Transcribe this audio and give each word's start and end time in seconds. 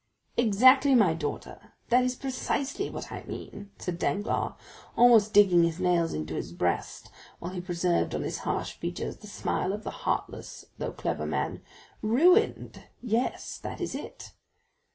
"Exactly, 0.35 0.95
my 0.95 1.13
daughter; 1.13 1.73
that 1.89 2.03
is 2.03 2.15
precisely 2.15 2.89
what 2.89 3.11
I 3.11 3.23
mean," 3.25 3.69
said 3.77 3.99
Danglars, 3.99 4.53
almost 4.97 5.31
digging 5.31 5.61
his 5.63 5.79
nails 5.79 6.11
into 6.11 6.33
his 6.33 6.53
breast, 6.53 7.11
while 7.37 7.51
he 7.51 7.61
preserved 7.61 8.15
on 8.15 8.23
his 8.23 8.39
harsh 8.39 8.71
features 8.71 9.17
the 9.17 9.27
smile 9.27 9.71
of 9.73 9.83
the 9.83 9.91
heartless 9.91 10.65
though 10.79 10.91
clever 10.91 11.27
man; 11.27 11.61
"ruined—yes, 12.01 13.59
that 13.59 13.79
is 13.79 13.93
it." 13.93 14.33